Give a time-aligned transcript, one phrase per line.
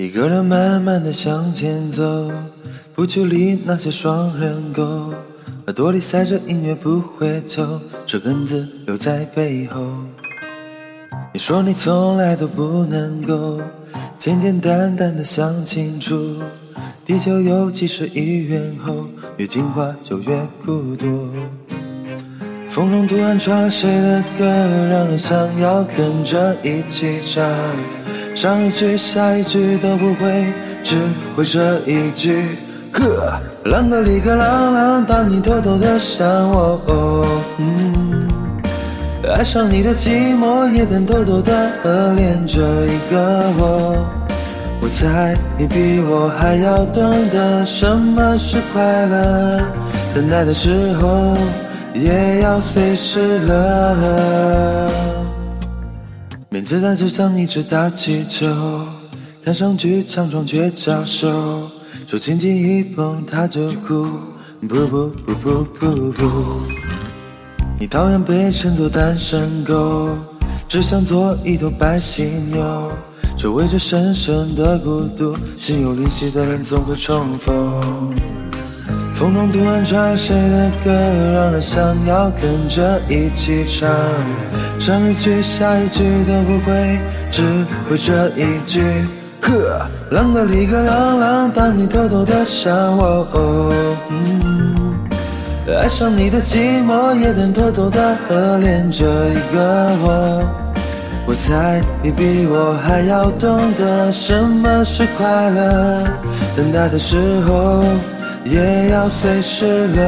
[0.00, 2.32] 一个人慢慢的向前走，
[2.94, 4.82] 不去理那些双人狗，
[5.66, 9.86] 耳朵里塞着音乐不回头，这根子留在背后。
[11.34, 13.60] 你说你从来都不能够
[14.16, 16.16] 简简单单的想清楚，
[17.04, 19.06] 地球有几十亿猿猴，
[19.36, 21.28] 越进化就越孤独。
[22.70, 27.44] 风中突然传来谁的歌，让人想要跟着一起唱。
[28.40, 30.46] 上一句下一句都不会，
[30.82, 30.96] 只
[31.36, 32.56] 会这一句。
[32.90, 33.34] 呵，
[33.66, 37.26] 啷个哩个啷啷，当你偷偷的想我。
[37.58, 38.26] 嗯，
[39.30, 44.06] 爱上你的寂寞，也能偷偷的恋着一个我。
[44.80, 49.60] 我猜你比我还要懂得什么是快乐，
[50.14, 51.36] 等待的时候
[51.92, 54.88] 也要随时乐。
[56.60, 58.46] 面子弹就像一只大气球，
[59.42, 61.26] 看上去强壮却娇羞，
[62.06, 64.06] 手轻轻一碰它就哭，
[64.68, 66.22] 不不不不不不。
[67.78, 70.10] 你讨厌被称作单身狗，
[70.68, 72.92] 只想做一头白犀牛，
[73.38, 78.14] 周围着深深的孤独，心有灵犀的人总会重逢。
[79.20, 80.90] 风中突然传来谁的歌，
[81.34, 83.86] 让人想要跟着一起唱。
[84.78, 86.98] 上一句下一句都不会，
[87.30, 87.42] 只
[87.86, 88.82] 会这一句。
[89.42, 93.70] 呵，啷个哩个啷啷，当你偷偷的想我。
[94.08, 94.74] 嗯，
[95.68, 98.16] 爱上你的寂寞，也能偷偷的
[98.56, 100.42] 恋着一个我。
[101.26, 106.04] 我猜你比我还要懂得什么是快乐，
[106.56, 107.84] 等待的时候。
[108.44, 110.02] 也要随时乐。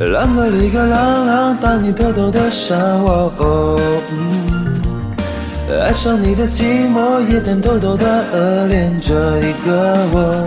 [0.00, 0.94] 啷个哩个啷
[1.28, 3.80] 啷，当你偷偷的想我。
[5.82, 10.46] 爱上你的寂寞，也能偷偷的恶恋着一个我。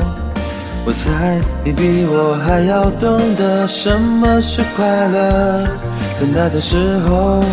[0.84, 5.68] 我猜你比我还要懂得什么是快乐，
[6.20, 7.44] 等待的时候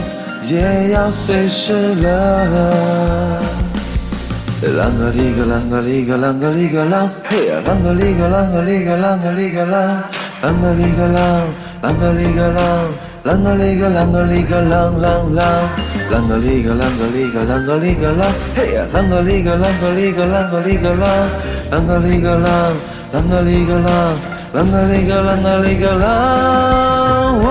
[0.45, 2.09] 也要随时乐。
[4.61, 7.63] 啷个哩个啷个哩个啷个哩个啷，嘿呀！
[7.65, 9.71] 啷个哩个啷个哩个啷个哩个啷，
[10.43, 11.47] 啷个哩个啷，
[11.81, 12.59] 啷个哩个啷，
[13.23, 15.39] 啷个哩个啷个哩个啷啷啷，
[16.11, 18.27] 啷个哩个啷个哩个啷个哩个啷，
[18.57, 18.83] 嘿呀！
[18.93, 21.07] 啷个哩个啷个哩个啷个哩个啷，
[21.71, 22.51] 啷个哩个啷，
[23.15, 23.87] 啷个哩个啷，
[24.55, 26.03] 啷个哩个啷个哩个啷，
[27.47, 27.49] 哦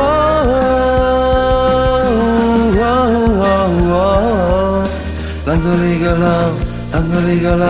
[2.75, 2.83] 哦
[3.39, 3.47] 哦
[3.95, 4.83] 哦，
[5.45, 6.66] 啷个哩个啷。
[6.93, 7.61] 啷个哩个啷，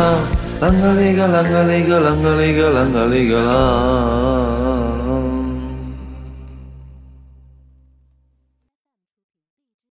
[0.62, 4.47] 啷个哩个啷个哩个啷个哩个啷个哩个啷。